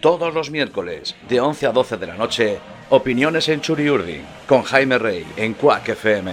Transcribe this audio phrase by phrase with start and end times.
[0.00, 2.58] Todos los miércoles, de 11 a 12 de la noche,
[2.88, 6.32] opiniones en Churiurdi, con Jaime Rey, en Quack FM.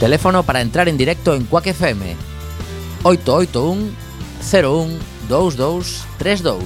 [0.00, 2.14] Teléfono para entrar en directo en Quack FM
[3.02, 3.90] 881
[4.52, 6.62] 01 2232.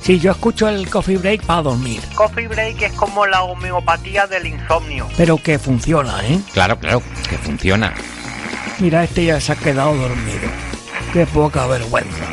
[0.00, 4.46] Sí, yo escucho el coffee break para dormir, Coffee break es como la homeopatía del
[4.46, 5.08] insomnio.
[5.16, 6.38] pero que funciona, ¿eh?
[6.52, 7.94] Claro, claro, que funciona.
[8.80, 10.40] Mira, este ya se ha quedado dormido.
[11.14, 12.24] Qué poca vergüenza.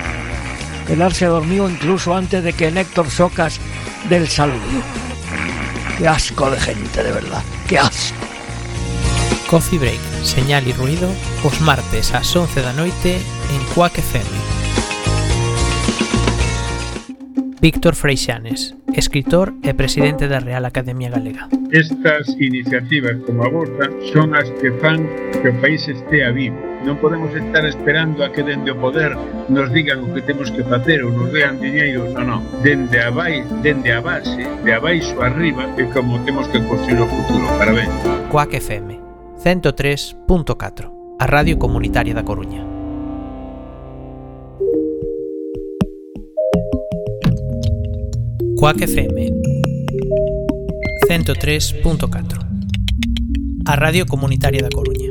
[0.86, 3.60] Quedarse dormido incluso antes de que Néctor Socas
[4.10, 4.60] del saludo.
[5.98, 7.44] Qué asco de gente, de verdad.
[7.68, 8.18] Qué asco.
[9.50, 11.10] Coffee Break, señal y ruido,
[11.44, 14.32] os martes ás 11 da noite en Quack FM.
[17.60, 21.52] Víctor Freixanes, escritor e presidente da Real Academia Galega.
[21.70, 25.04] Estas iniciativas como a vosa son as que fan
[25.44, 29.14] que o país estea vivo non podemos estar esperando a que dende o poder
[29.50, 33.14] nos digan o que temos que facer ou nos dean diñeiro, non, non, dende a
[33.14, 37.46] base, dende a base, de abaixo arriba é como temos que construir o futuro.
[37.58, 37.94] Parabéns.
[38.30, 38.98] Coac FM
[39.38, 42.66] 103.4, a radio comunitaria da Coruña.
[48.58, 49.18] Coac FM
[51.10, 52.40] 103.4,
[53.66, 55.11] a radio comunitaria da Coruña.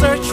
[0.00, 0.32] Search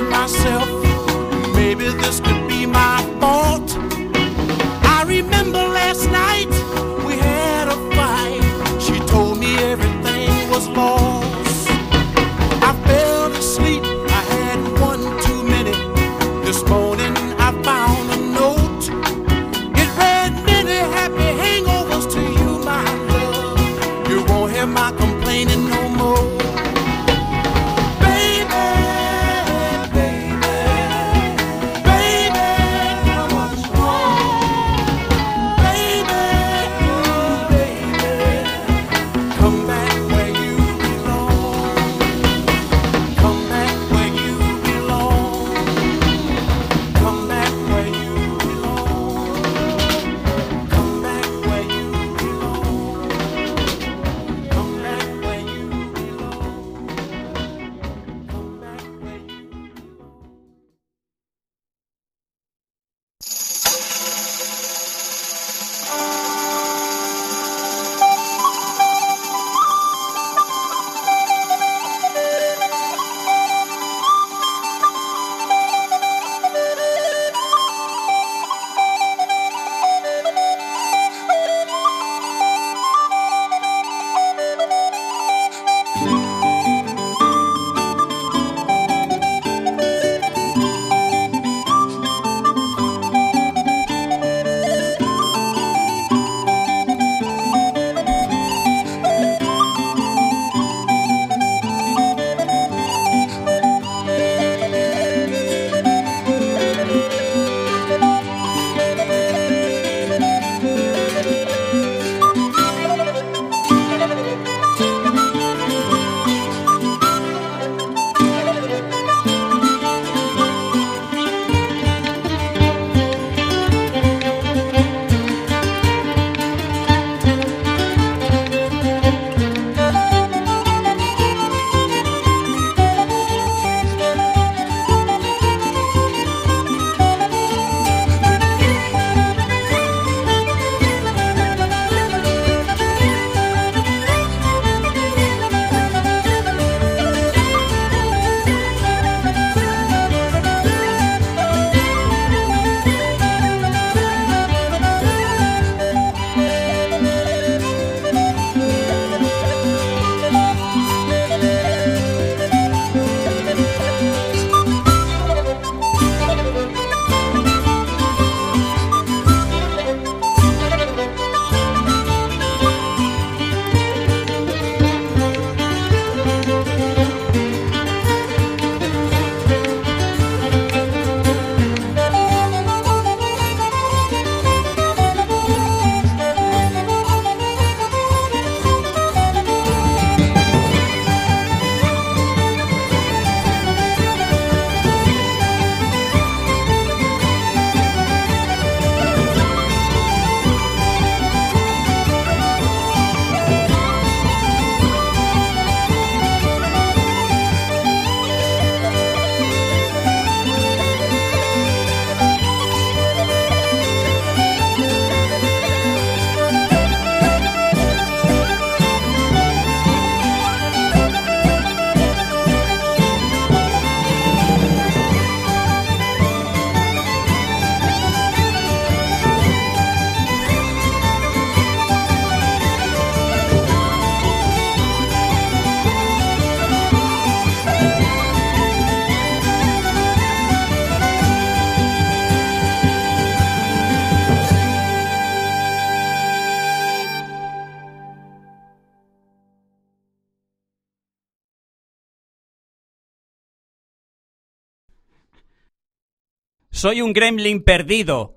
[256.78, 258.36] Soy un gremlin perdido.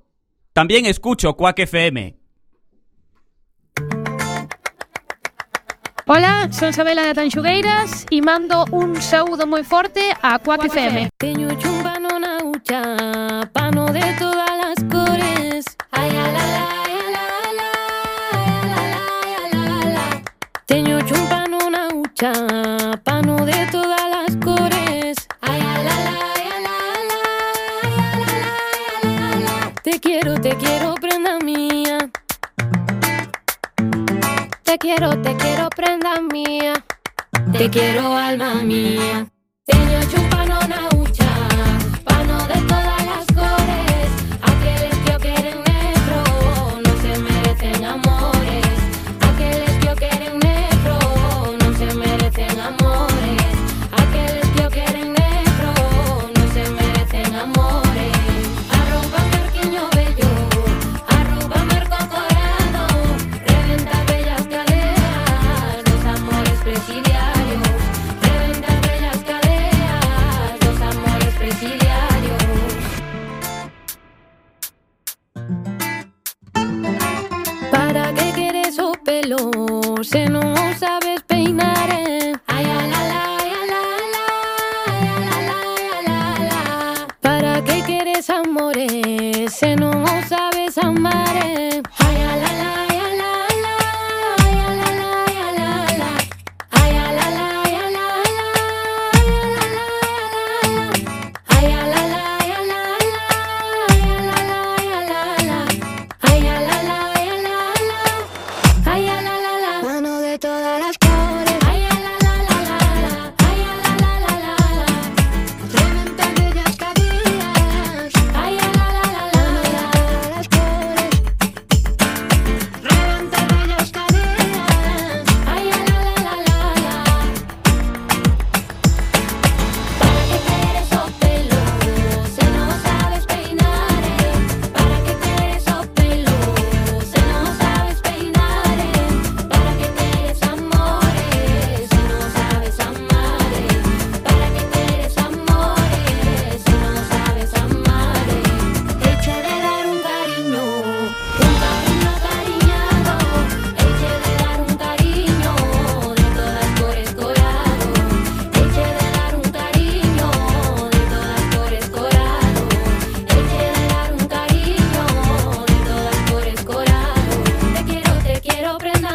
[0.54, 2.16] También escucho Quack FM.
[6.06, 11.10] Hola, son Sabela de Tanxugueiras y mando un saludo muy fuerte a Quack FM.
[13.52, 15.76] pano de todas las cores.
[15.90, 16.10] Ay,
[20.64, 22.32] Teño chumpano naucha,
[23.04, 23.99] pano de todas
[30.60, 31.98] quiero prenda mía.
[34.62, 36.74] Te quiero, te quiero prenda mía.
[37.52, 39.26] Te quiero alma mía.
[39.64, 39.76] Te
[40.10, 41.26] chupano hecho
[42.04, 43.89] pano de todas las cores.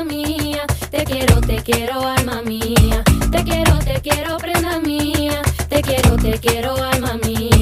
[0.03, 0.65] mía.
[0.91, 3.03] Te quiero, te quiero, alma mía.
[3.31, 5.41] Te quiero, te quiero, prenda mía.
[5.69, 7.54] Te quiero, te quiero, alma mía.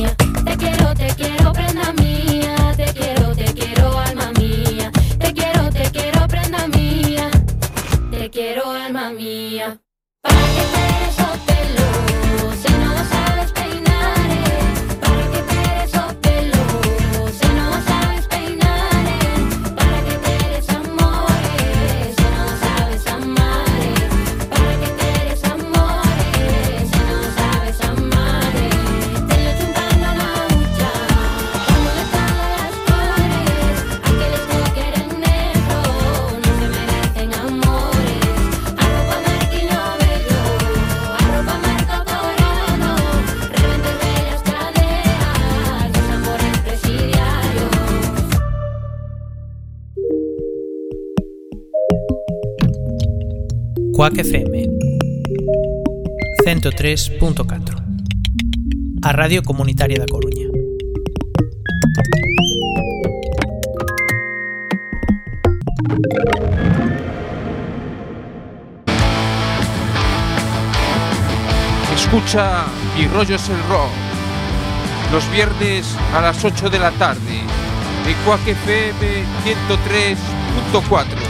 [54.03, 54.67] Quack FM
[56.45, 57.83] 103.4
[59.01, 60.49] A Radio Comunitaria da Coruña.
[71.95, 72.65] Escucha
[72.99, 73.87] y rollos el rock
[75.13, 79.23] los viernes a las 8 de la tarde en Quack FM
[80.73, 81.22] 103.4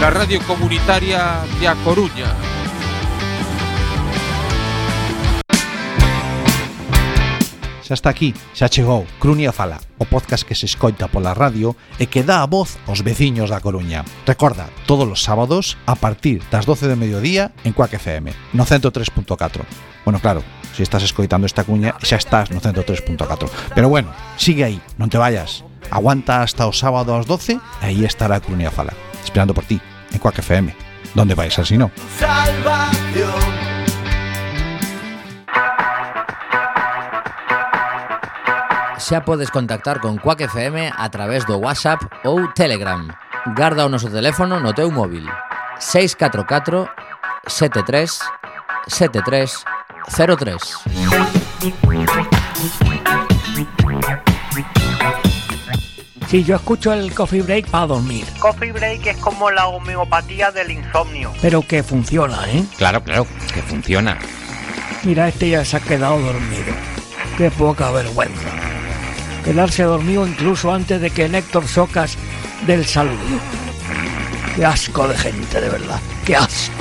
[0.00, 2.32] la radio comunitaria de A Coruña.
[7.84, 12.08] Xa está aquí, xa chegou Crunia Fala, o podcast que se escoita pola radio e
[12.08, 14.08] que dá a voz aos veciños da Coruña.
[14.24, 19.68] Recorda, todos os sábados a partir das 12 do mediodía en Cuac FM, no 103.4.
[20.08, 20.40] Bueno, claro,
[20.72, 23.20] se estás escoitando esta cuña xa estás no 103.4.
[23.76, 25.60] Pero bueno, sigue aí, non te vayas.
[25.92, 30.18] Aguanta hasta o sábado ás 12 e aí estará Crunia Fala, esperando por ti en
[30.18, 30.74] Cuac FM.
[31.14, 31.90] ¿Dónde vais así no?
[32.18, 33.70] Salvación.
[39.10, 43.10] xa podes contactar con Quack FM a través do WhatsApp ou Telegram.
[43.56, 45.26] Garda o noso teléfono no teu móvil.
[45.80, 46.86] 644
[47.48, 48.20] 73
[48.86, 49.64] 73
[50.06, 50.78] 03.
[56.30, 60.70] Sí, yo escucho el coffee break para dormir, Coffee break es como la homeopatía del
[60.70, 61.32] insomnio.
[61.42, 62.64] pero que funciona, ¿eh?
[62.76, 64.16] Claro, claro, que funciona.
[65.02, 66.72] Mira, este ya se ha quedado dormido.
[67.36, 68.48] Qué poca vergüenza.
[69.44, 72.16] Quedarse dormido incluso antes de que Néctor Socas
[72.66, 73.16] del saludo.
[74.54, 76.00] Qué asco de gente, de verdad.
[76.24, 76.74] Qué asco.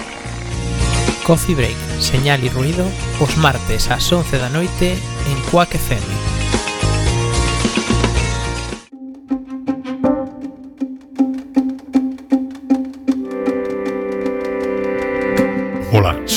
[1.25, 2.85] Coffee Break, señal e ruido,
[3.19, 6.38] os martes ás 11 da noite en Quack FM.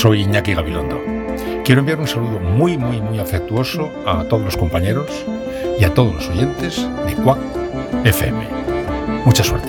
[0.03, 1.01] Soy Iñaki Gabilondo.
[1.65, 5.07] Quiero enviar un saludo muy, muy, muy afectuoso a todos los compañeros
[5.79, 7.39] y a todos los oyentes de Quack
[8.03, 8.45] FM.
[9.25, 9.69] Mucha suerte.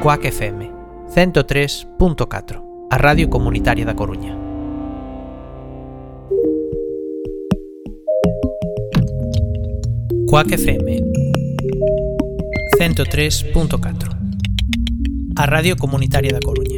[0.00, 0.70] Quack FM
[1.12, 4.38] 103.4, a Radio Comunitaria da Coruña.
[10.28, 11.00] Quack FM
[12.78, 16.75] 103.4, a Radio Comunitaria da Coruña.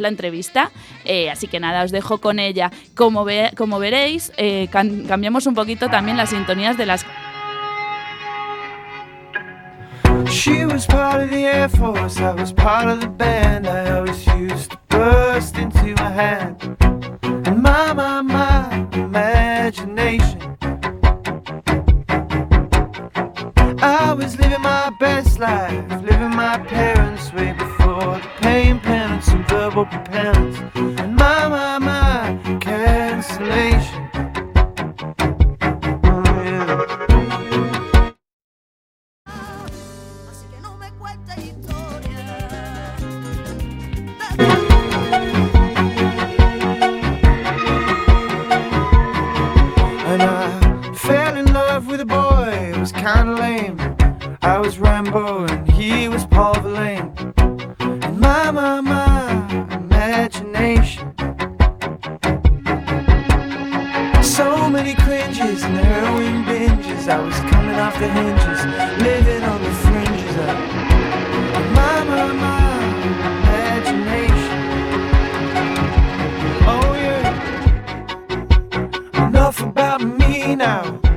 [0.00, 0.70] La entrevista,
[1.04, 2.70] eh, así que nada, os dejo con ella.
[2.94, 7.04] Como, ve- como veréis, eh, can- cambiamos un poquito también las sintonías de las
[10.28, 13.66] She was part of the Air Force, I was part of the band.
[13.66, 16.56] I always used to burst into a hand.
[17.22, 20.38] And my, my, my imagination.
[23.82, 29.46] I was living my best life, living my parents' way before the pain, penance, and
[29.48, 30.58] verbal penance.
[30.74, 34.10] And my, my, my cancellation.
[36.04, 36.36] Oh.
[50.06, 53.78] And I fell in love with a boy, it was kinda lame.
[54.42, 56.89] I was Rambo and he was Paul Verlaine.
[65.50, 67.08] Cringes and heroin binges.
[67.08, 68.64] I was coming off the hinges,
[69.02, 70.56] living on the fringes of
[71.74, 74.60] my, my, my imagination.
[76.66, 77.28] Oh yeah.
[79.28, 81.09] Enough about me now.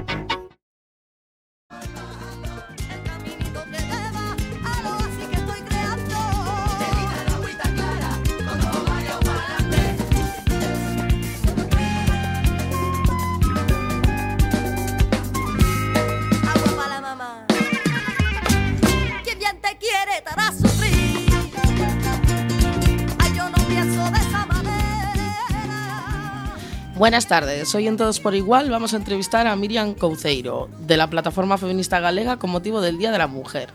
[27.03, 31.09] Buenas tardes, hoy en Todos por Igual vamos a entrevistar a Miriam Couceiro, de la
[31.09, 33.71] Plataforma Feminista Galega con motivo del Día de la Mujer.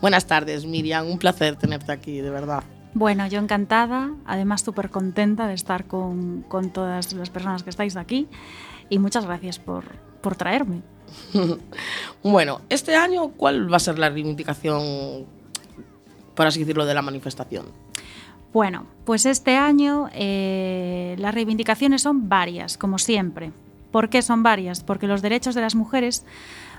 [0.00, 2.64] Buenas tardes, Miriam, un placer tenerte aquí, de verdad.
[2.94, 7.96] Bueno, yo encantada, además súper contenta de estar con, con todas las personas que estáis
[7.96, 8.28] aquí
[8.88, 9.84] y muchas gracias por,
[10.22, 10.80] por traerme.
[12.22, 15.26] bueno, este año, ¿cuál va a ser la reivindicación,
[16.34, 17.66] por así decirlo, de la manifestación?
[18.52, 23.52] Bueno, pues este año eh, las reivindicaciones son varias, como siempre.
[23.92, 24.82] ¿Por qué son varias?
[24.82, 26.24] Porque los derechos de las mujeres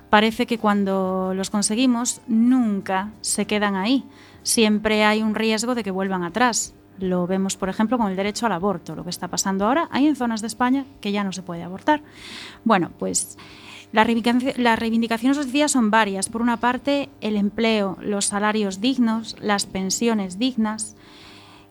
[0.09, 4.03] parece que cuando los conseguimos nunca se quedan ahí.
[4.43, 6.73] Siempre hay un riesgo de que vuelvan atrás.
[6.99, 9.87] Lo vemos, por ejemplo, con el derecho al aborto, lo que está pasando ahora.
[9.91, 12.01] Hay en zonas de España que ya no se puede abortar.
[12.65, 13.37] Bueno, pues
[13.93, 16.27] las reivindicaci- las reivindicaciones, decía, son varias.
[16.27, 20.95] Por una parte, el empleo, los salarios dignos, las pensiones dignas,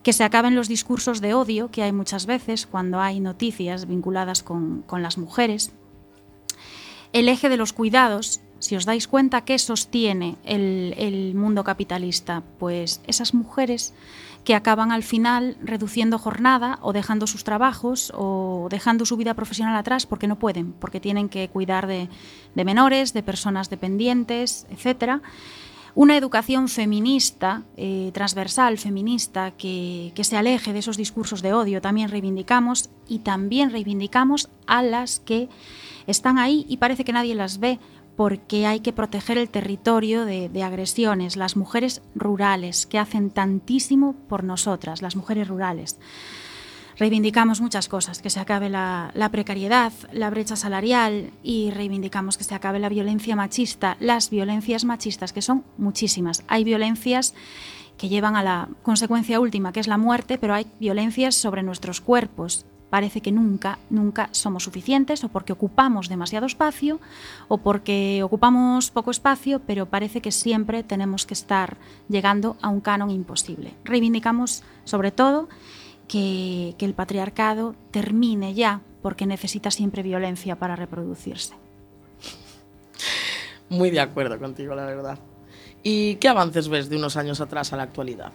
[0.03, 4.43] que se acaben los discursos de odio que hay muchas veces cuando hay noticias vinculadas
[4.43, 5.73] con, con las mujeres.
[7.13, 12.43] El eje de los cuidados, si os dais cuenta, ¿qué sostiene el, el mundo capitalista?
[12.59, 13.93] Pues esas mujeres
[14.45, 19.77] que acaban al final reduciendo jornada o dejando sus trabajos o dejando su vida profesional
[19.77, 22.09] atrás porque no pueden, porque tienen que cuidar de,
[22.55, 25.21] de menores, de personas dependientes, etcétera
[25.95, 31.81] una educación feminista, eh, transversal, feminista, que, que se aleje de esos discursos de odio,
[31.81, 35.49] también reivindicamos y también reivindicamos a las que
[36.07, 37.79] están ahí y parece que nadie las ve
[38.17, 44.15] porque hay que proteger el territorio de, de agresiones, las mujeres rurales que hacen tantísimo
[44.29, 45.99] por nosotras, las mujeres rurales.
[47.01, 52.55] Reivindicamos muchas cosas, que se acabe la, precariedad, la brecha salarial y reivindicamos que se
[52.55, 56.45] acabe la violencia machista, las violencias machistas, que son muchísimas.
[56.47, 57.33] Hay violencias
[57.97, 62.03] que llevan a la consecuencia última, que es la muerte, pero hay violencias sobre nuestros
[62.03, 62.67] cuerpos.
[62.91, 67.01] Parece que nunca, nunca somos suficientes o porque ocupamos demasiado espacio
[67.49, 71.79] o porque ocupamos poco espacio, pero parece que siempre tenemos que estar
[72.11, 73.73] llegando a un canon imposible.
[73.85, 75.49] Reivindicamos sobre todo
[76.11, 81.55] que, que el patriarcado termine ya porque necesita siempre violencia para reproducirse.
[83.69, 85.19] Muy de acuerdo contigo, la verdad.
[85.85, 88.33] ¿Y qué avances ves de unos años atrás a la actualidad?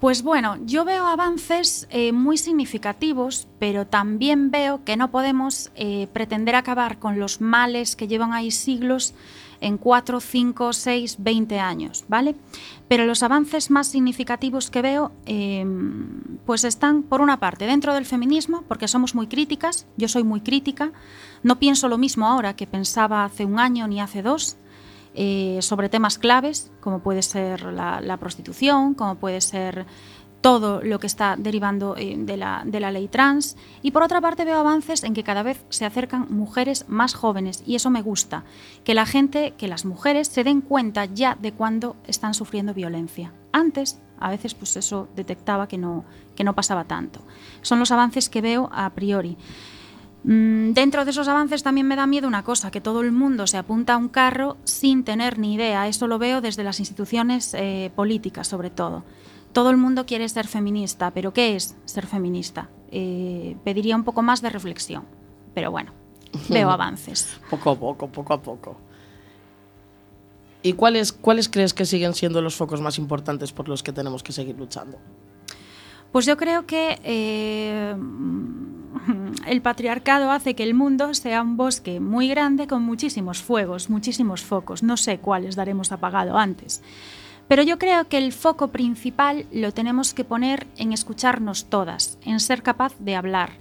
[0.00, 6.08] Pues bueno, yo veo avances eh, muy significativos, pero también veo que no podemos eh,
[6.14, 9.14] pretender acabar con los males que llevan ahí siglos
[9.60, 12.34] en 4, 5, 6, 20 años, ¿vale?
[12.88, 15.64] Pero los avances más significativos que veo, eh,
[16.46, 20.40] pues están, por una parte, dentro del feminismo, porque somos muy críticas, yo soy muy
[20.40, 20.92] crítica,
[21.42, 24.56] no pienso lo mismo ahora que pensaba hace un año ni hace dos,
[25.14, 29.86] eh, sobre temas claves, como puede ser la prostitución, como puede ser
[30.44, 33.56] todo lo que está derivando eh, de, la, de la ley trans.
[33.80, 37.62] Y por otra parte veo avances en que cada vez se acercan mujeres más jóvenes
[37.64, 38.44] y eso me gusta,
[38.84, 43.32] que la gente, que las mujeres se den cuenta ya de cuando están sufriendo violencia.
[43.52, 46.04] Antes A veces pues eso detectaba que no,
[46.36, 47.20] que no pasaba tanto.
[47.62, 49.38] Son los avances que veo a priori.
[50.24, 53.46] Mm, Dentro de esos avances también me da miedo una cosa, que todo el mundo
[53.46, 55.88] se apunta a un carro sin tener ni idea.
[55.88, 59.04] Eso lo veo desde las instituciones eh, políticas, sobre todo.
[59.54, 62.68] Todo el mundo quiere ser feminista, pero ¿qué es ser feminista?
[62.90, 65.04] Eh, pediría un poco más de reflexión.
[65.54, 65.92] Pero bueno,
[66.48, 67.38] veo avances.
[67.48, 68.76] Poco a poco, poco a poco.
[70.60, 74.24] ¿Y cuáles, cuáles crees que siguen siendo los focos más importantes por los que tenemos
[74.24, 74.98] que seguir luchando?
[76.10, 77.94] Pues yo creo que eh,
[79.46, 84.42] el patriarcado hace que el mundo sea un bosque muy grande con muchísimos fuegos, muchísimos
[84.42, 84.82] focos.
[84.82, 86.82] No sé cuáles daremos apagado antes.
[87.48, 92.40] Pero yo creo que el foco principal lo tenemos que poner en escucharnos todas, en
[92.40, 93.52] ser capaz de hablar.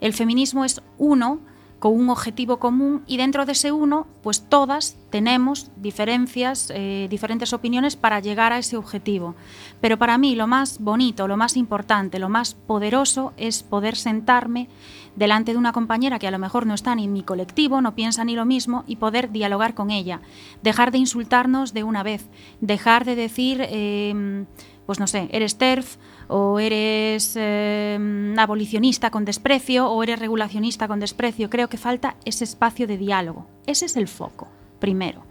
[0.00, 1.40] El feminismo es uno
[1.86, 7.52] con un objetivo común y dentro de ese uno, pues todas tenemos diferencias, eh, diferentes
[7.52, 9.36] opiniones para llegar a ese objetivo.
[9.80, 14.68] Pero para mí lo más bonito, lo más importante, lo más poderoso es poder sentarme
[15.14, 17.94] delante de una compañera que a lo mejor no está ni en mi colectivo, no
[17.94, 20.20] piensa ni lo mismo y poder dialogar con ella.
[20.64, 22.28] Dejar de insultarnos de una vez,
[22.60, 24.44] dejar de decir, eh,
[24.86, 25.96] pues no sé, eres TERF
[26.28, 31.50] o eres eh, abolicionista con desprecio o eres regulacionista con desprecio.
[31.50, 33.48] Creo que falta ese espacio de diálogo.
[33.66, 35.24] Ese es el foco, primero.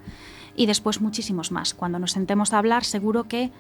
[0.56, 1.74] Y después muchísimos más.
[1.74, 3.52] Cuando nos sentemos a hablar, seguro que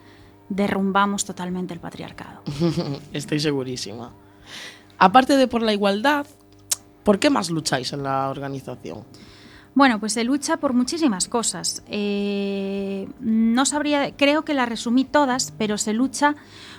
[0.49, 2.41] derrumbamos totalmente el patriarcado.
[3.13, 4.11] Estoy segurísima.
[4.97, 6.27] Aparte de por la igualdad,
[7.03, 9.03] ¿por qué más lucháis en la organización?
[9.75, 11.83] Bueno, pues se lucha por muchísimas cosas.
[11.87, 16.35] Eh, no sabría, creo que las resumí todas, pero se lucha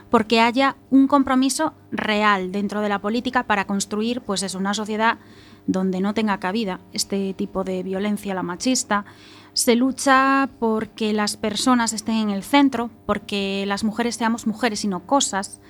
[0.09, 5.19] porque haya un compromiso real dentro de la política para construir, pues es una sociedad
[5.67, 9.05] donde no tenga cabida este tipo de violencia, la machista.
[9.53, 14.89] Se lucha porque las personas estén en el centro, porque las mujeres seamos mujeres y
[14.89, 15.61] no cosas,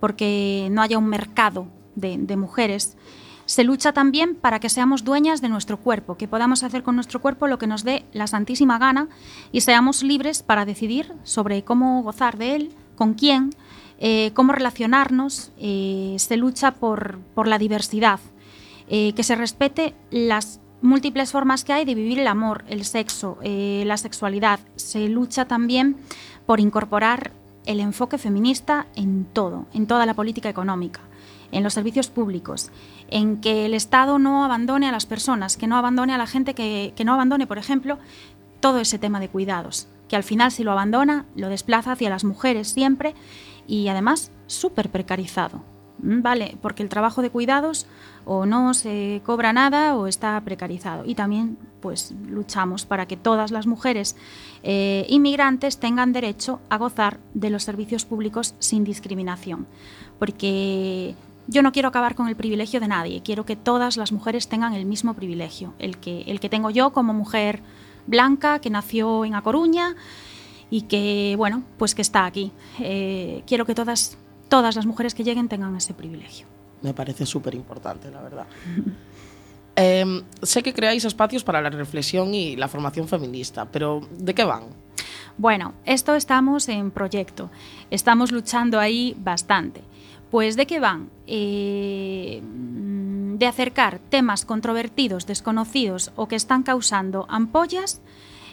[0.00, 2.98] porque no haya un mercado de, de mujeres.
[3.46, 7.20] Se lucha también para que seamos dueñas de nuestro cuerpo, que podamos hacer con nuestro
[7.20, 9.08] cuerpo lo que nos dé la santísima gana
[9.52, 13.50] y seamos libres para decidir sobre cómo gozar de él, con quién,
[13.98, 15.52] eh, cómo relacionarnos.
[15.58, 18.20] Eh, se lucha por, la diversidad,
[18.88, 23.38] eh, que se respete las múltiples formas que hay de vivir el amor, el sexo,
[23.42, 24.60] la sexualidad.
[24.76, 25.96] Se lucha también
[26.44, 27.32] por incorporar
[27.64, 31.00] el enfoque feminista en todo, en toda la política económica,
[31.52, 32.70] en los servicios públicos,
[33.14, 36.52] en que el Estado no abandone a las personas, que no abandone a la gente,
[36.52, 37.96] que, que no abandone, por ejemplo,
[38.58, 42.24] todo ese tema de cuidados, que al final si lo abandona, lo desplaza hacia las
[42.24, 43.14] mujeres siempre
[43.68, 45.62] y además súper precarizado.
[45.98, 47.86] Vale, porque el trabajo de cuidados
[48.24, 51.04] o no se cobra nada o está precarizado.
[51.04, 54.16] Y también pues luchamos para que todas las mujeres
[54.64, 59.68] eh, inmigrantes tengan derecho a gozar de los servicios públicos sin discriminación.
[60.18, 61.14] Porque
[61.46, 64.74] yo no quiero acabar con el privilegio de nadie, quiero que todas las mujeres tengan
[64.74, 67.60] el mismo privilegio, el que, el que tengo yo como mujer
[68.06, 69.94] blanca que nació en A Coruña
[70.70, 72.52] y que, bueno, pues que está aquí.
[72.80, 74.16] Eh, quiero que todas,
[74.48, 76.46] todas las mujeres que lleguen tengan ese privilegio.
[76.82, 78.46] Me parece súper importante, la verdad.
[79.76, 84.44] Eh, sé que creáis espacios para la reflexión y la formación feminista, pero ¿de qué
[84.44, 84.66] van?
[85.36, 87.50] Bueno, esto estamos en proyecto,
[87.90, 89.82] estamos luchando ahí bastante.
[90.34, 91.10] Pues ¿de qué van?
[91.28, 98.02] Eh, mm, de acercar temas controvertidos, desconocidos o que están causando ampollas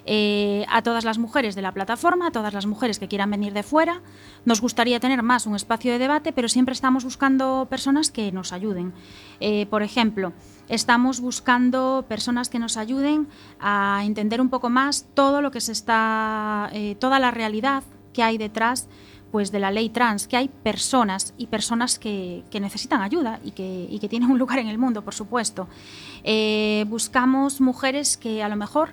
[0.05, 3.53] eh, a todas las mujeres de la plataforma, a todas las mujeres que quieran venir
[3.53, 4.03] de fuera.
[4.45, 8.53] Nos gustaría tener más un espacio de debate, pero siempre estamos buscando personas que nos
[8.53, 8.93] ayuden.
[9.39, 10.33] Eh, por ejemplo,
[10.69, 13.27] estamos buscando personas que nos ayuden
[13.59, 17.81] a entender un poco más todo lo que se está, toda la realidad
[18.13, 18.87] que hay detrás
[19.31, 23.51] pues de la ley trans, que hay personas y personas que, que necesitan ayuda y
[23.51, 25.67] que, y que tienen un lugar en el mundo, por supuesto.
[26.23, 28.89] Eh, buscamos mujeres que a lo mejor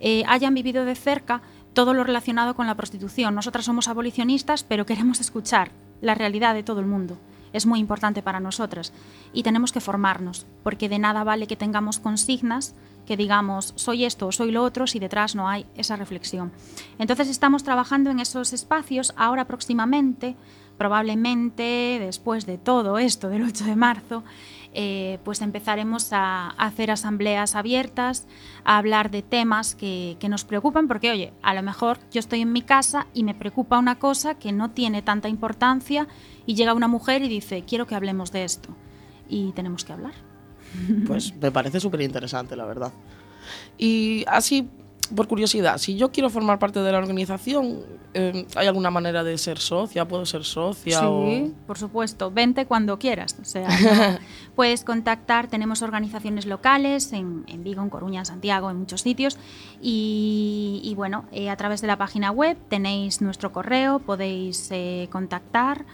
[0.00, 1.42] eh, hayan vivido de cerca
[1.74, 3.34] todo lo relacionado con la prostitución.
[3.34, 7.18] Nosotras somos abolicionistas, pero queremos escuchar la realidad de todo el mundo.
[7.52, 8.92] Es muy importante para nosotras
[9.32, 12.74] y tenemos que formarnos, porque de nada vale que tengamos consignas
[13.16, 16.52] digamos soy esto soy lo otro si detrás no hay esa reflexión.
[16.98, 20.36] Entonces estamos trabajando en esos espacios ahora próximamente,
[20.78, 24.24] probablemente después de todo esto del 8 de marzo,
[24.74, 28.26] eh, pues empezaremos a, a hacer asambleas abiertas,
[28.64, 32.40] a hablar de temas que, que nos preocupan, porque oye, a lo mejor yo estoy
[32.40, 36.08] en mi casa y me preocupa una cosa que no tiene tanta importancia
[36.46, 38.70] y llega una mujer y dice, quiero que hablemos de esto.
[39.28, 40.31] Y tenemos que hablar.
[41.06, 42.92] Pues me parece súper interesante, la verdad.
[43.78, 44.68] Y así,
[45.14, 47.80] por curiosidad, si yo quiero formar parte de la organización,
[48.14, 50.06] eh, ¿hay alguna manera de ser socia?
[50.06, 51.00] ¿Puedo ser socia?
[51.00, 52.30] Sí, o- por supuesto.
[52.30, 53.36] Vente cuando quieras.
[53.40, 54.18] O sea, no-
[54.54, 55.48] puedes contactar.
[55.48, 59.38] Tenemos organizaciones locales en, en Vigo, en Coruña, en Santiago, en muchos sitios.
[59.80, 65.08] Y, y bueno, eh, a través de la página web tenéis nuestro correo, podéis eh,
[65.10, 65.84] contactar.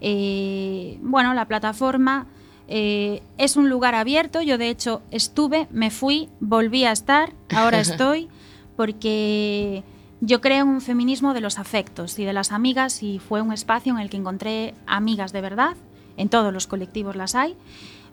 [0.00, 2.26] Eh, bueno, la plataforma
[2.68, 4.42] eh, es un lugar abierto.
[4.42, 8.28] Yo, de hecho, estuve, me fui, volví a estar, ahora estoy,
[8.76, 9.84] porque
[10.20, 13.52] yo creo en un feminismo de los afectos y de las amigas y fue un
[13.52, 15.76] espacio en el que encontré amigas de verdad.
[16.16, 17.56] En todos los colectivos las hay.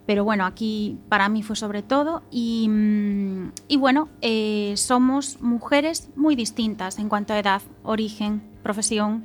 [0.07, 2.23] Pero bueno, aquí para mí fue sobre todo.
[2.31, 9.23] Y, mm, y bueno, eh, somos mujeres muy distintas en cuanto a edad, origen, profesión,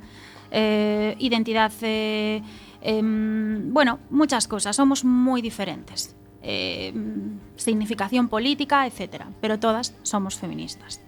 [0.51, 1.71] eh, identidad,
[2.81, 4.75] em, bueno, muchas cosas.
[4.75, 6.15] Somos muy diferentes.
[6.43, 6.93] Eh,
[7.55, 9.27] significación política, etcétera.
[9.41, 11.01] Pero todas somos feministas.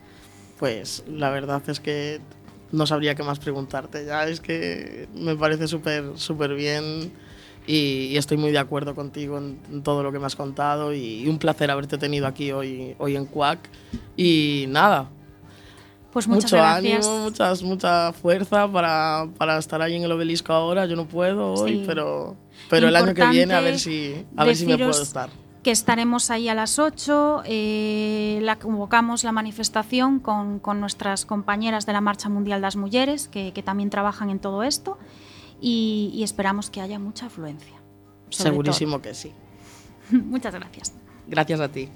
[0.58, 2.20] Pues la verdad es que
[2.72, 4.06] no sabría qué más preguntarte.
[4.06, 7.12] Ya es que me parece súper súper bien
[7.66, 11.38] y, estoy muy de acuerdo contigo en, todo lo que me has contado y, un
[11.38, 13.60] placer haberte tenido aquí hoy, hoy en Quack.
[14.18, 15.10] Y nada.
[16.12, 17.06] Pues muchas mucho gracias.
[17.08, 20.86] ánimo, muchas, mucha fuerza para, para estar ahí en el obelisco ahora.
[20.88, 21.84] Yo no puedo hoy, Sí.
[21.86, 22.36] pero,
[22.70, 25.30] pero el año que viene a ver si, a ver si me puedo estar.
[25.62, 31.86] Que estaremos ahí a las 8, eh, la convocamos la manifestación con, con nuestras compañeras
[31.86, 34.98] de la Marcha Mundial das Mulleres, que, que también trabajan en todo esto,
[35.62, 37.76] y, y esperamos que haya mucha afluencia.
[38.30, 39.34] Segurísimo que sí.
[40.10, 40.22] todo.
[40.26, 40.94] Muchas gracias.
[41.28, 41.90] Gracias a ti.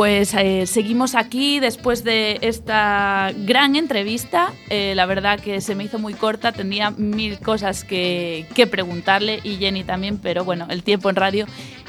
[0.00, 4.50] Pues eh, seguimos aquí después de esta gran entrevista.
[4.70, 9.56] Eh, la verdad que se me hizo muy corta, tenía mil cosas que, preguntarle y
[9.56, 11.46] Jenny también, pero bueno, el tiempo en radio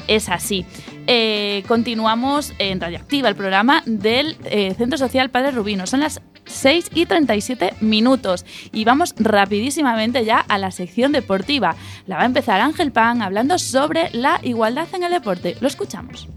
[0.08, 0.66] es así.
[1.06, 4.36] Eh, continuamos en Radioactiva, el programa del
[4.76, 5.86] Centro Social Padre Rubino.
[5.86, 11.76] Son las 6 y 37 minutos y vamos rapidísimamente ya a la sección deportiva.
[12.06, 15.56] La va a empezar Ángel Pan hablando sobre la igualdad en el deporte.
[15.62, 16.28] Lo escuchamos.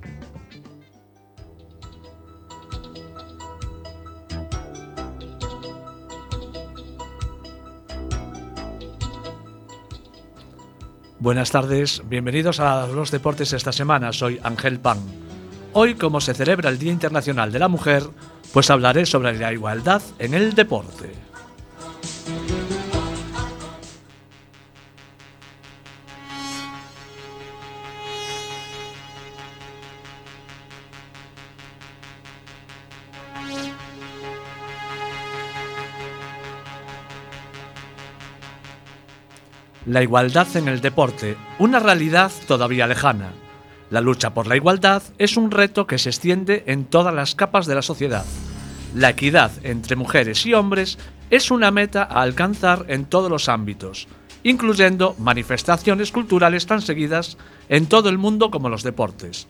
[11.17, 14.11] Buenas tardes, bienvenidos a los deportes esta semana.
[14.11, 14.99] Soy Ángel Pan.
[15.71, 18.03] Hoy, como se celebra el Día Internacional de la Mujer,
[18.51, 21.13] pues hablaré sobre la igualdad en el deporte.
[39.85, 43.33] La igualdad en el deporte, una realidad todavía lejana.
[43.91, 47.67] La lucha por la igualdad es un reto que se extiende en todas las capas
[47.67, 48.25] de la sociedad.
[48.95, 50.97] La equidad entre mujeres y hombres
[51.29, 54.07] es una meta a alcanzar en todos los ámbitos,
[54.41, 57.37] incluyendo manifestaciones culturales tan seguidas
[57.69, 59.47] en todo el mundo como los deportes.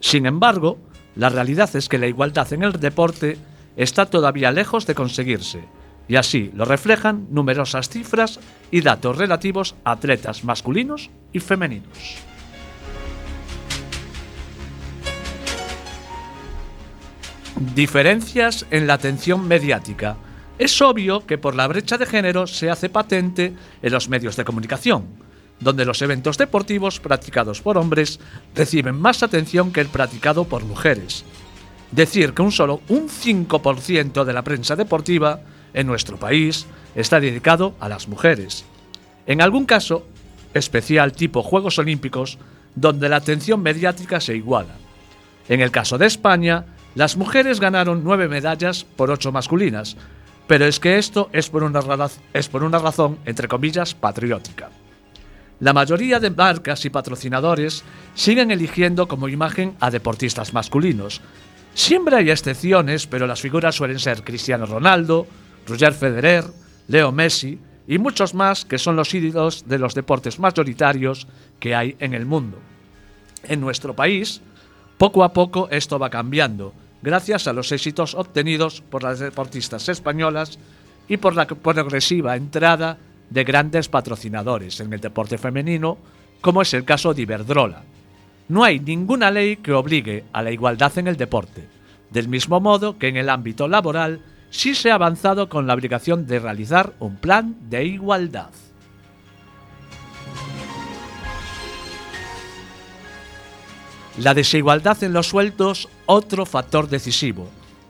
[0.00, 0.78] Sin embargo,
[1.14, 3.38] la realidad es que la igualdad en el deporte
[3.76, 5.64] está todavía lejos de conseguirse,
[6.08, 8.38] y así lo reflejan numerosas cifras
[8.70, 12.18] y datos relativos a atletas masculinos y femeninos.
[17.74, 20.16] Diferencias en la atención mediática.
[20.58, 24.44] Es obvio que por la brecha de género se hace patente en los medios de
[24.44, 25.06] comunicación,
[25.60, 28.20] donde los eventos deportivos practicados por hombres
[28.54, 31.24] reciben más atención que el practicado por mujeres.
[31.92, 35.40] Decir que un solo un 5% de la prensa deportiva
[35.76, 36.66] en nuestro país
[36.96, 38.64] está dedicado a las mujeres.
[39.26, 40.04] En algún caso,
[40.54, 42.38] especial tipo Juegos Olímpicos,
[42.74, 44.74] donde la atención mediática se iguala.
[45.48, 46.64] En el caso de España,
[46.94, 49.96] las mujeres ganaron nueve medallas por ocho masculinas,
[50.46, 51.80] pero es que esto es por una,
[52.32, 54.70] es por una razón, entre comillas, patriótica.
[55.60, 57.82] La mayoría de marcas y patrocinadores
[58.14, 61.20] siguen eligiendo como imagen a deportistas masculinos.
[61.74, 65.26] Siempre hay excepciones, pero las figuras suelen ser Cristiano Ronaldo,
[65.66, 66.44] Roger Federer,
[66.88, 67.58] Leo Messi
[67.88, 71.26] y muchos más que son los ídolos de los deportes mayoritarios
[71.60, 72.58] que hay en el mundo.
[73.44, 74.40] En nuestro país,
[74.98, 80.58] poco a poco esto va cambiando, gracias a los éxitos obtenidos por las deportistas españolas
[81.08, 82.98] y por la progresiva entrada
[83.30, 85.98] de grandes patrocinadores en el deporte femenino,
[86.40, 87.82] como es el caso de Iberdrola.
[88.48, 91.68] No hay ninguna ley que obligue a la igualdad en el deporte,
[92.10, 94.20] del mismo modo que en el ámbito laboral
[94.50, 98.50] sí se ha avanzado con la obligación de realizar un plan de igualdad.
[104.18, 107.48] La desigualdad en los sueldos, otro factor decisivo.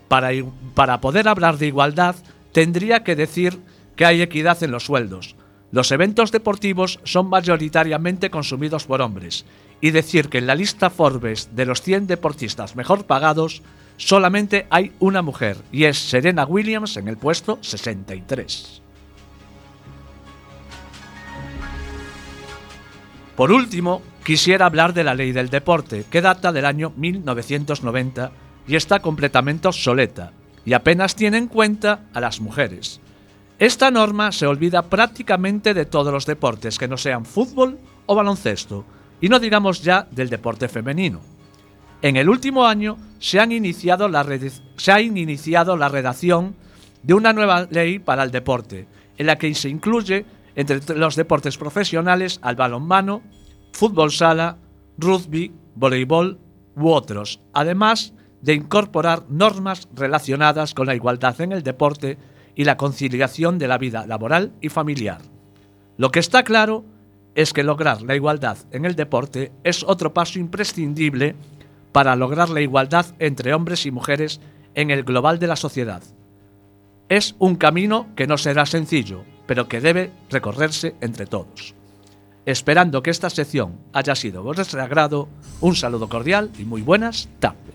[0.08, 0.30] Para,
[0.74, 2.16] para poder hablar de igualdad,
[2.52, 3.60] tendría que decir
[3.94, 5.36] que hay equidad en los sueldos.
[5.70, 9.44] Los eventos deportivos son mayoritariamente consumidos por hombres,
[9.80, 13.62] y decir que en la lista Forbes de los 100 deportistas mejor pagados
[13.96, 18.82] solamente hay una mujer, y es Serena Williams en el puesto 63.
[23.36, 28.32] Por último, quisiera hablar de la ley del deporte, que data del año 1990
[28.66, 30.32] y está completamente obsoleta,
[30.64, 33.00] y apenas tiene en cuenta a las mujeres.
[33.58, 38.84] Esta norma se olvida prácticamente de todos los deportes que no sean fútbol o baloncesto,
[39.20, 41.35] y no digamos ya del deporte femenino.
[42.02, 44.26] En el último año se, han iniciado la
[44.76, 46.54] se ha iniciado la redacción
[47.02, 48.86] de una nueva ley para el deporte,
[49.16, 53.22] en la que se incluye entre los deportes profesionales al balonmano,
[53.72, 54.58] fútbol sala,
[54.98, 56.38] rugby, voleibol
[56.74, 62.18] u otros, además de incorporar normas relacionadas con la igualdad en el deporte
[62.54, 65.20] y la conciliación de la vida laboral y familiar.
[65.96, 66.84] Lo que está claro
[67.34, 71.36] es que lograr la igualdad en el deporte es otro paso imprescindible
[71.96, 74.42] para lograr la igualdad entre hombres y mujeres
[74.74, 76.02] en el global de la sociedad.
[77.08, 81.74] Es un camino que no será sencillo, pero que debe recorrerse entre todos.
[82.44, 85.30] Esperando que esta sección haya sido vuestro agrado,
[85.62, 87.65] un saludo cordial y muy buenas tardes.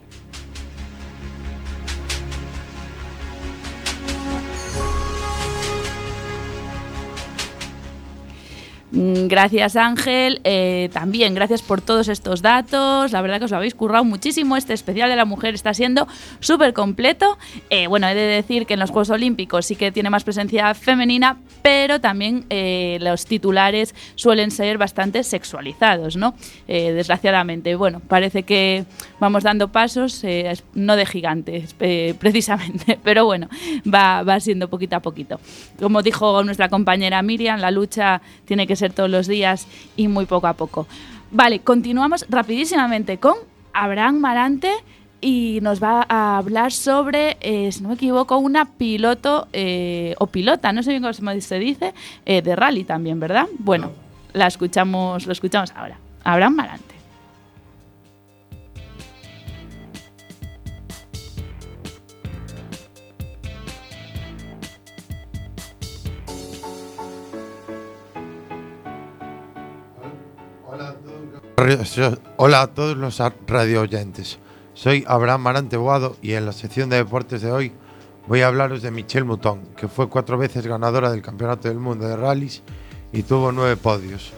[8.94, 13.74] Gracias Ángel, Eh, también gracias por todos estos datos, la verdad que os lo habéis
[13.74, 16.08] currado muchísimo, este especial de la mujer está siendo
[16.42, 17.38] súper completo.
[17.70, 20.74] Eh, bueno, he de decir que en los Juegos Olímpicos sí que tiene más presencia
[20.74, 26.34] femenina, pero también eh, los titulares suelen ser bastante sexualizados, ¿no?
[26.68, 28.86] Eh, desgraciadamente, bueno, parece que
[29.20, 33.48] vamos dando pasos, eh, no de gigantes eh, precisamente, pero bueno,
[33.88, 35.40] va, va siendo poquito a poquito.
[35.80, 40.26] Como dijo nuestra compañera Miriam, la lucha tiene que ser todos los días y muy
[40.26, 40.88] poco a poco.
[41.32, 43.36] Vale, continuamos rapidísimamente con
[43.74, 44.72] Abraham Marante
[45.22, 50.28] y nos va a hablar sobre, eh, si no me equivoco, una piloto eh, o
[50.28, 51.94] pilota, no sé bien cómo se dice,
[52.26, 53.46] eh, de rally también, ¿verdad?
[53.60, 53.92] Bueno,
[54.34, 55.98] la escuchamos, lo escuchamos ahora.
[56.24, 56.91] Abraham Marante.
[72.38, 74.40] Hola a todos los radio oyentes.
[74.74, 77.72] Soy Abraham Marante Boado y en la sección de deportes de hoy
[78.28, 82.08] voy a hablaros de Michelle Mouton, que fue cuatro veces ganadora del Campeonato del Mundo
[82.08, 82.64] de Rallys
[83.12, 84.34] y tuvo nueve podios.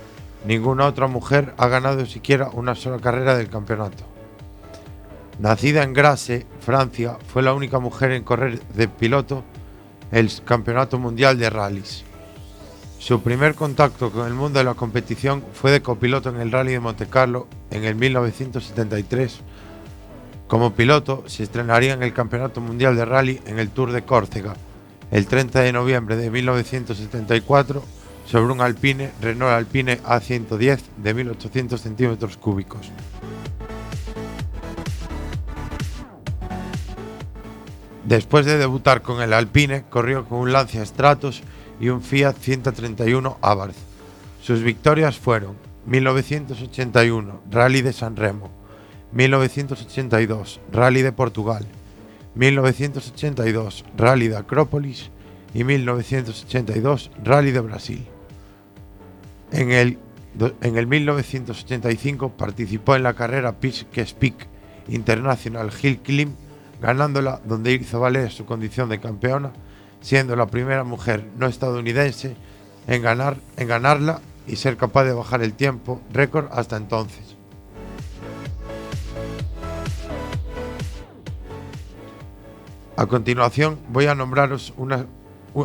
[0.46, 4.04] Ninguna otra mujer ha ganado siquiera una sola carrera del campeonato.
[5.40, 9.44] Nacida en Grasse, Francia, fue la única mujer en correr de piloto
[10.12, 12.04] el Campeonato Mundial de Rallys.
[13.04, 16.72] Su primer contacto con el mundo de la competición fue de copiloto en el Rally
[16.72, 19.42] de Monte Carlo en el 1973.
[20.48, 24.54] Como piloto se estrenaría en el Campeonato Mundial de Rally en el Tour de Córcega
[25.12, 27.84] el 30 de noviembre de 1974
[28.26, 32.90] sobre un Alpine Renault Alpine A110 de 1800 centímetros cúbicos.
[38.06, 41.44] Después de debutar con el Alpine, corrió con un Lancia Stratos
[41.80, 43.76] y un Fiat 131 Abarth.
[44.42, 45.56] Sus victorias fueron
[45.86, 48.50] 1981, Rally de San Remo,
[49.12, 51.66] 1982, Rally de Portugal,
[52.36, 55.12] 1982, Rally de Acrópolis
[55.54, 58.08] y 1982, Rally de Brasil.
[59.52, 60.00] En el,
[60.62, 64.48] en el 1985 participó en la carrera Pitch Speak
[64.88, 66.34] International Hill Climb,
[66.82, 69.54] ganándola donde hizo valer su condición de campeona,
[70.04, 72.36] siendo la primera mujer no estadounidense
[72.88, 77.36] en, ganar, en ganarla y ser capaz de bajar el tiempo récord hasta entonces.
[82.96, 84.74] A continuación voy a nombraros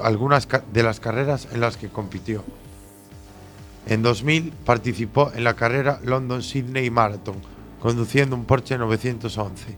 [0.03, 2.43] algunas de las carreras en las que compitió.
[3.86, 7.36] En 2000 participó en la carrera London Sydney Marathon,
[7.80, 9.76] conduciendo un Porsche 911.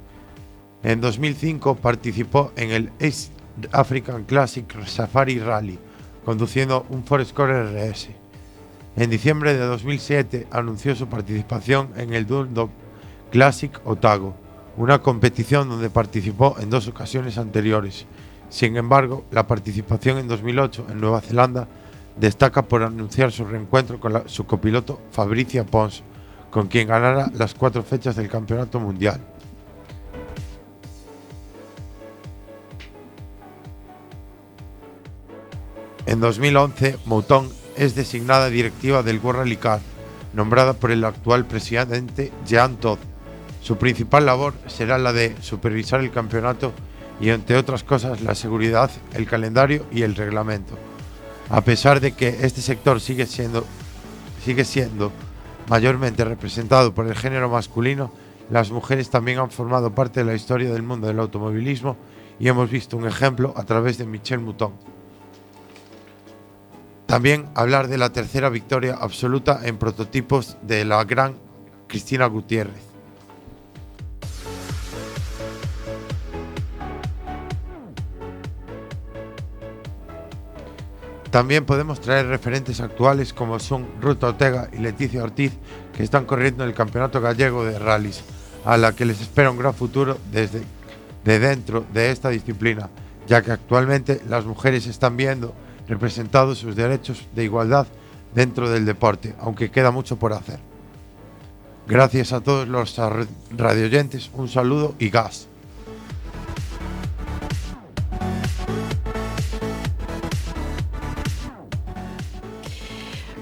[0.82, 2.92] En 2005 participó en el
[3.72, 5.78] African Classic Safari Rally,
[6.24, 8.10] conduciendo un Ford Escort RS.
[8.96, 12.70] En diciembre de 2007 anunció su participación en el Dundalk
[13.30, 14.34] Classic Otago,
[14.76, 18.06] una competición donde participó en dos ocasiones anteriores.
[18.48, 21.68] Sin embargo, la participación en 2008 en Nueva Zelanda
[22.18, 26.02] destaca por anunciar su reencuentro con su copiloto Fabricia Pons,
[26.50, 29.20] con quien ganara las cuatro fechas del Campeonato Mundial.
[36.10, 39.78] En 2011, Mouton es designada directiva del World Rally Car,
[40.32, 42.98] nombrada por el actual presidente Jean Todt.
[43.60, 46.72] Su principal labor será la de supervisar el campeonato
[47.20, 50.76] y, entre otras cosas, la seguridad, el calendario y el reglamento.
[51.48, 53.64] A pesar de que este sector sigue siendo,
[54.44, 55.12] sigue siendo
[55.68, 58.10] mayormente representado por el género masculino,
[58.50, 61.96] las mujeres también han formado parte de la historia del mundo del automovilismo
[62.40, 64.72] y hemos visto un ejemplo a través de Michel Mouton.
[67.10, 71.34] También hablar de la tercera victoria absoluta en prototipos de la gran
[71.88, 72.84] Cristina Gutiérrez.
[81.32, 85.50] También podemos traer referentes actuales como son Ruth Ortega y Leticia Ortiz,
[85.96, 88.22] que están corriendo en el Campeonato Gallego de Rallys,
[88.64, 90.62] a la que les espera un gran futuro desde
[91.24, 92.88] de dentro de esta disciplina,
[93.26, 95.56] ya que actualmente las mujeres están viendo
[95.90, 97.86] representados sus derechos de igualdad
[98.34, 100.60] dentro del deporte, aunque queda mucho por hacer.
[101.88, 102.96] Gracias a todos los
[103.56, 105.48] radioyentes, un saludo y gas.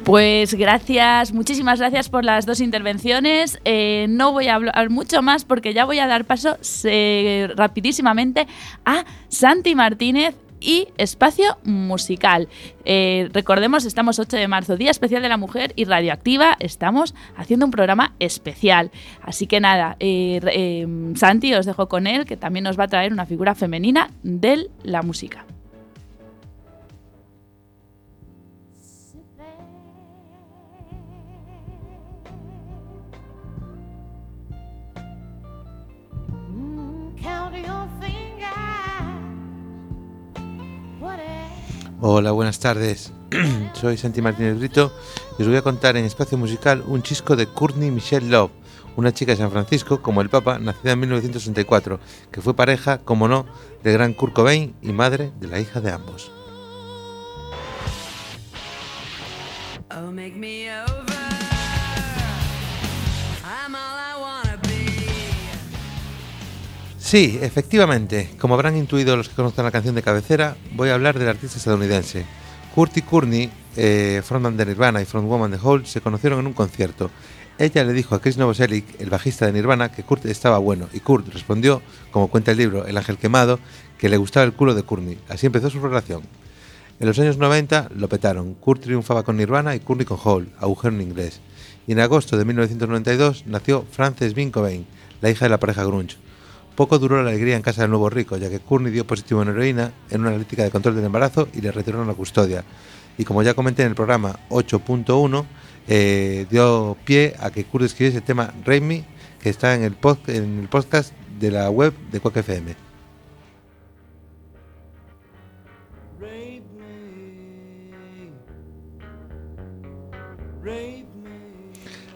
[0.04, 3.60] Pues gracias, muchísimas gracias por las dos intervenciones.
[3.66, 8.46] Eh, no voy a hablar mucho más porque ya voy a dar paso se- rapidísimamente
[8.86, 12.48] a Santi Martínez y espacio musical.
[12.84, 16.56] Eh, recordemos, estamos 8 de marzo, Día Especial de la Mujer y Radioactiva.
[16.60, 18.90] Estamos haciendo un programa especial.
[19.22, 22.88] Así que nada, eh, eh, Santi, os dejo con él, que también nos va a
[22.88, 25.44] traer una figura femenina de la música.
[42.00, 43.12] Hola, buenas tardes.
[43.72, 44.92] Soy Santi Martínez Brito
[45.36, 48.52] y os voy a contar en espacio musical un chisco de Courtney Michelle Love,
[48.94, 51.98] una chica de San Francisco, como el Papa, nacida en 1964,
[52.30, 53.46] que fue pareja, como no,
[53.82, 56.30] del gran Kurt Cobain y madre de la hija de ambos.
[59.90, 61.17] Oh, make me over.
[67.08, 71.18] Sí, efectivamente, como habrán intuido los que conozcan la canción de cabecera, voy a hablar
[71.18, 72.26] del artista estadounidense.
[72.74, 76.52] Kurt y Courtney, eh, frontman de Nirvana y frontwoman de Hole, se conocieron en un
[76.52, 77.10] concierto.
[77.58, 81.00] Ella le dijo a Chris Novoselic, el bajista de Nirvana, que Kurt estaba bueno, y
[81.00, 81.80] Kurt respondió,
[82.10, 83.58] como cuenta el libro El Ángel Quemado,
[83.96, 85.18] que le gustaba el culo de Courtney.
[85.30, 86.20] Así empezó su relación.
[87.00, 88.52] En los años 90 lo petaron.
[88.52, 91.40] Kurt triunfaba con Nirvana y Courtney con Hole, agujero en inglés.
[91.86, 94.86] Y en agosto de 1992 nació Frances Bean Cobain,
[95.22, 96.27] la hija de la pareja grunge.
[96.78, 99.48] Poco duró la alegría en casa del nuevo rico, ya que Courtney dio positivo en
[99.48, 102.62] heroína en una analítica de control del embarazo y le retiraron la custodia.
[103.18, 105.44] Y como ya comenté en el programa 8.1,
[105.88, 109.04] eh, dio pie a que Kurt escribiese el tema Rain Me,
[109.42, 112.76] que está en el, pod- en el podcast de la web de Quack FM.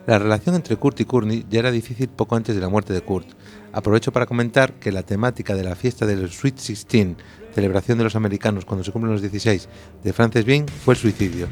[0.07, 3.03] La relación entre Kurt y Courtney ya era difícil poco antes de la muerte de
[3.03, 3.27] Kurt.
[3.73, 7.17] Aprovecho para comentar que la temática de la fiesta del Sweet 16,
[7.55, 9.69] celebración de los americanos cuando se cumplen los 16,
[10.05, 11.49] de Frances Bean fue el suicidio.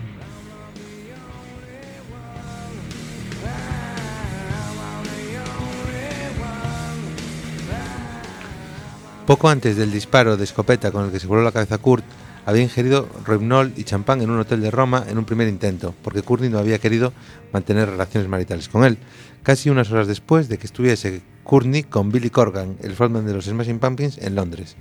[9.27, 12.05] Poco antes del disparo de escopeta con el que se voló la cabeza Kurt,
[12.45, 16.23] había ingerido Rohypnol y champán en un hotel de Roma en un primer intento, porque
[16.23, 17.13] Courtney no había querido
[17.53, 18.99] mantener relaciones maritales con él.
[19.43, 23.45] Casi unas horas después de que estuviese Courtney con Billy Corgan, el frontman de los
[23.47, 24.77] Smashing Pumpkins, en Londres.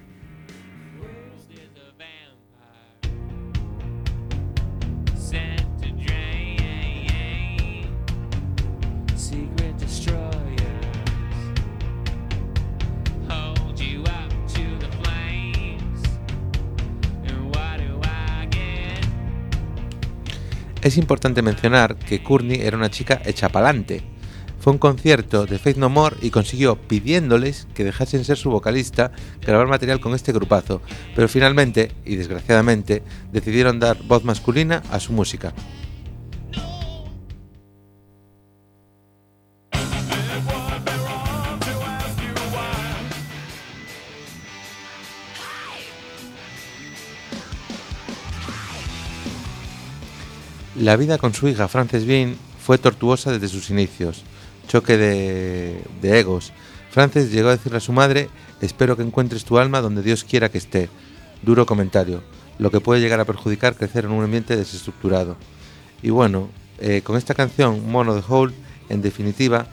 [20.81, 24.01] Es importante mencionar que Courtney era una chica hecha pa'lante.
[24.59, 29.13] Fue un concierto de Faith No More y consiguió, pidiéndoles que dejasen ser su vocalista,
[29.41, 30.81] grabar material con este grupazo,
[31.15, 33.01] pero finalmente, y desgraciadamente,
[33.31, 35.53] decidieron dar voz masculina a su música.
[50.75, 54.23] La vida con su hija Frances Bean fue tortuosa desde sus inicios.
[54.69, 56.53] Choque de, de egos.
[56.91, 58.29] Frances llegó a decirle a su madre,
[58.61, 60.89] espero que encuentres tu alma donde Dios quiera que esté.
[61.41, 62.23] Duro comentario,
[62.59, 65.37] lo que puede llegar a perjudicar crecer en un ambiente desestructurado.
[66.03, 68.53] Y bueno, eh, con esta canción, Mono the Hole,
[68.89, 69.67] en definitiva,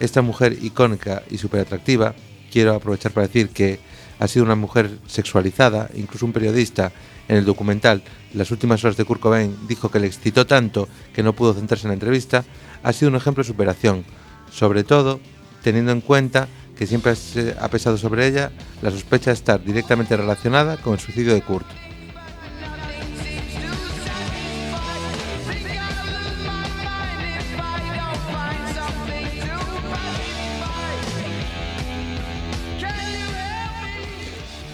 [0.00, 2.14] esta mujer icónica y súper atractiva,
[2.52, 3.80] quiero aprovechar para decir que
[4.18, 6.92] ha sido una mujer sexualizada, incluso un periodista
[7.28, 8.02] en el documental
[8.34, 11.86] Las últimas horas de Kurt Cobain dijo que le excitó tanto que no pudo centrarse
[11.86, 12.44] en la entrevista,
[12.82, 14.04] ha sido un ejemplo de superación,
[14.52, 15.20] sobre todo
[15.62, 18.50] teniendo en cuenta que siempre se ha pesado sobre ella
[18.82, 21.66] la sospecha de estar directamente relacionada con el suicidio de Kurt.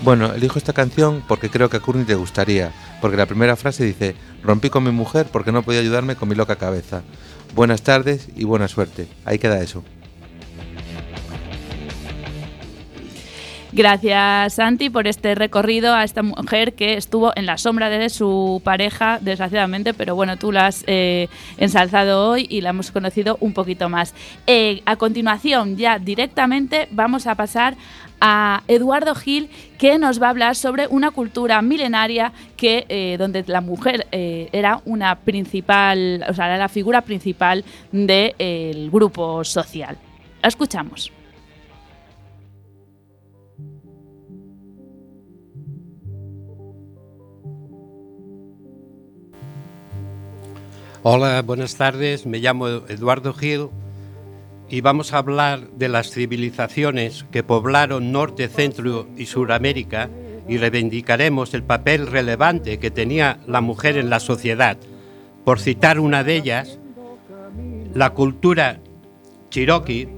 [0.08, 2.72] Bueno, elijo esta canción porque creo que a Courtney te gustaría,
[3.02, 6.34] porque la primera frase dice, rompí con mi mujer porque no podía ayudarme con mi
[6.34, 7.02] loca cabeza.
[7.54, 9.08] Buenas tardes y buena suerte.
[9.24, 9.82] Ahí queda eso.
[13.78, 18.60] Gracias, Santi, por este recorrido a esta mujer que estuvo en la sombra de su
[18.64, 23.52] pareja, desgraciadamente, pero bueno, tú la has eh, ensalzado hoy y la hemos conocido un
[23.52, 24.16] poquito más.
[24.48, 27.76] Eh, a continuación, ya directamente, vamos a pasar
[28.20, 29.48] a Eduardo Gil,
[29.78, 34.82] que nos va a hablar sobre una cultura milenaria que eh, donde la mujer era
[34.86, 39.96] una principal, o sea, era la figura principal del grupo social.
[40.42, 41.12] La escuchamos.
[51.04, 52.26] Hola, buenas tardes.
[52.26, 53.68] Me llamo Eduardo Gil
[54.68, 60.10] y vamos a hablar de las civilizaciones que poblaron Norte, Centro y Suramérica
[60.48, 64.76] y reivindicaremos el papel relevante que tenía la mujer en la sociedad.
[65.44, 66.80] Por citar una de ellas,
[67.94, 68.80] la cultura
[69.50, 70.08] cherokee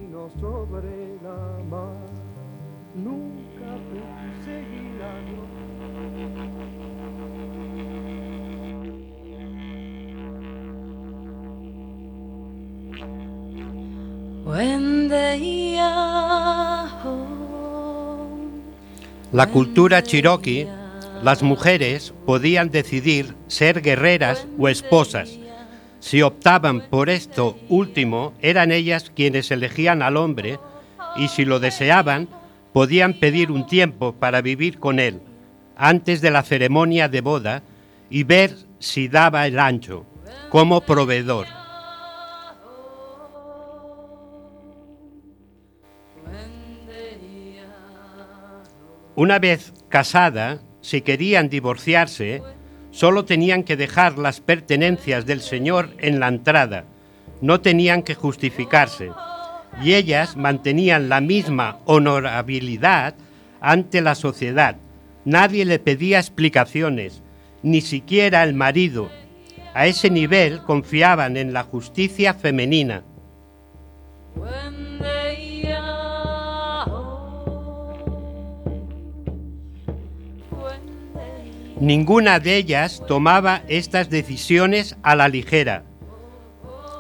[19.32, 20.66] La cultura cherokee,
[21.22, 25.38] las mujeres podían decidir ser guerreras o esposas.
[26.00, 30.58] Si optaban por esto último, eran ellas quienes elegían al hombre
[31.16, 32.28] y si lo deseaban,
[32.72, 35.20] podían pedir un tiempo para vivir con él
[35.76, 37.62] antes de la ceremonia de boda
[38.10, 40.06] y ver si daba el ancho
[40.50, 41.59] como proveedor.
[49.20, 52.42] Una vez casada, si querían divorciarse,
[52.90, 56.86] solo tenían que dejar las pertenencias del señor en la entrada,
[57.42, 59.10] no tenían que justificarse,
[59.82, 63.14] y ellas mantenían la misma honorabilidad
[63.60, 64.76] ante la sociedad.
[65.26, 67.22] Nadie le pedía explicaciones,
[67.62, 69.10] ni siquiera el marido.
[69.74, 73.02] A ese nivel confiaban en la justicia femenina.
[81.80, 85.84] Ninguna de ellas tomaba estas decisiones a la ligera.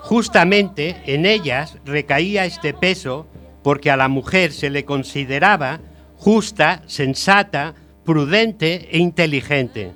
[0.04, 3.26] Justamente en ellas recaía este peso
[3.62, 5.80] porque a la mujer se le consideraba
[6.16, 7.74] justa, sensata,
[8.06, 9.92] prudente e inteligente.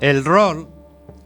[0.00, 0.68] El rol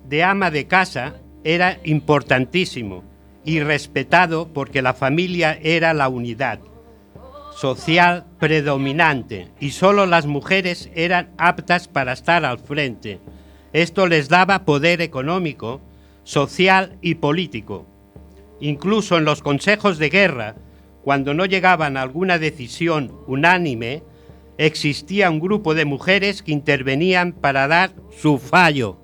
[0.05, 3.10] de ama de casa era importantísimo
[3.45, 6.61] y respetado porque la familia era la unidad
[7.61, 13.21] social predominante y solo las mujeres eran aptas para estar al frente.
[13.75, 15.83] Esto les daba poder económico,
[16.25, 17.87] social y político.
[18.61, 20.57] Incluso en los consejos de guerra,
[21.05, 24.03] cuando no llegaban a alguna decisión unánime,
[24.57, 29.00] existía un grupo de mujeres que intervenían para dar su fallo.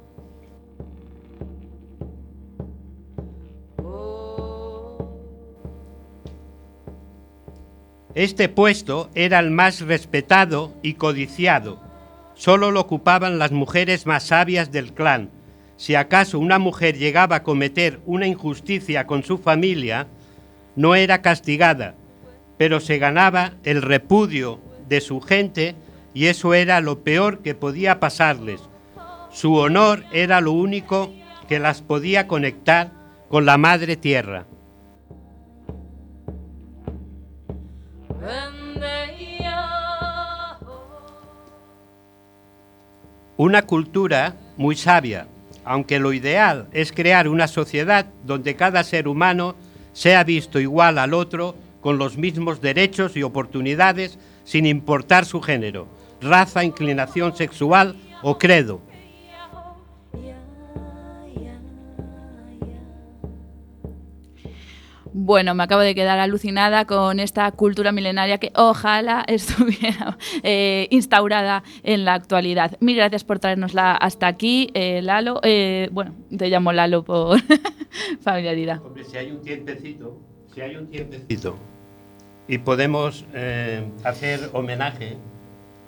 [8.16, 11.82] Este puesto era el más respetado y codiciado.
[12.32, 15.28] Solo lo ocupaban las mujeres más sabias del clan.
[15.76, 20.06] Si acaso una mujer llegaba a cometer una injusticia con su familia,
[20.76, 21.94] no era castigada,
[22.56, 25.74] pero se ganaba el repudio de su gente
[26.14, 28.62] y eso era lo peor que podía pasarles.
[29.30, 31.12] Su honor era lo único
[31.50, 32.92] que las podía conectar
[33.28, 34.46] con la madre tierra.
[43.38, 45.26] Una cultura muy sabia,
[45.64, 49.54] aunque lo ideal es crear una sociedad donde cada ser humano
[49.92, 55.86] sea visto igual al otro con los mismos derechos y oportunidades sin importar su género,
[56.20, 58.80] raza, inclinación sexual o credo.
[65.12, 71.62] Bueno, me acabo de quedar alucinada con esta cultura milenaria que ojalá estuviera eh, instaurada
[71.82, 72.76] en la actualidad.
[72.80, 75.40] Mil gracias por traernosla hasta aquí, eh, Lalo.
[75.42, 77.38] Eh, bueno, te llamo Lalo por
[78.20, 78.82] familiaridad.
[78.84, 80.18] Hombre, si hay un tiempecito,
[80.54, 81.56] si hay un tiempecito
[82.48, 83.24] y podemos
[84.04, 85.16] hacer homenaje.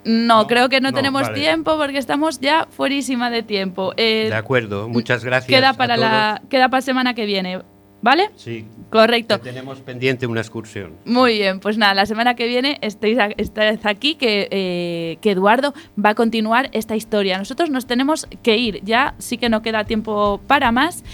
[0.05, 1.35] No, creo que no, No, tenemos vale.
[1.39, 3.93] tiempo porque estamos ya fuerísima de tiempo.
[3.97, 5.49] Eh, De acuerdo, muchas gracias.
[5.55, 7.61] queda a para la queda para semana que viene,
[8.03, 8.31] ¿vale?
[8.37, 8.67] Sí.
[8.91, 9.39] Correcto.
[9.41, 10.95] tenemos pendiente una excursión.
[11.05, 15.33] Muy bien, pues nada, la semana que viene estáis, a- estáis aquí que, eh, que
[15.33, 17.37] Eduardo va a continuar esta historia.
[17.39, 21.05] Nosotros nos tenemos que ir, ya sí que no queda tiempo para más.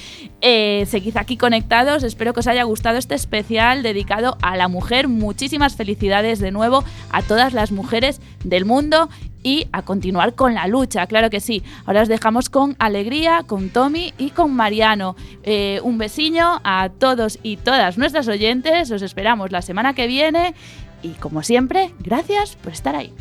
[0.47, 5.09] Eh, seguid aquí conectados, espero que os haya gustado este especial dedicado a la mujer.
[5.09, 9.09] Muchísimas felicidades de nuevo a todas las mujeres del mundo
[9.43, 11.63] y a continuar con la lucha, claro que sí.
[11.87, 15.17] Ahora os dejamos con alegría, con Tommy y con Mariano.
[15.45, 20.55] Eh, un besiño a todos y todas nuestras oyentes, os esperamos la semana que viene
[21.03, 23.15] y como siempre, gracias por estar ahí.